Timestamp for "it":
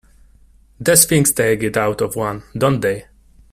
1.61-1.77